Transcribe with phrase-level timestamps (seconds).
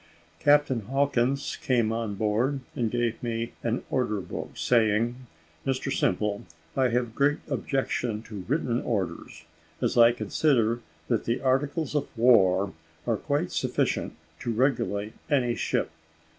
[0.39, 5.27] Captain Hawkins came on board and gave me an order book, saying,
[5.63, 6.41] "Mr Simple,
[6.75, 9.43] I have a great objection to written orders,
[9.79, 12.73] as I consider that the articles of war
[13.05, 15.91] are quite sufficient to regulate any ship.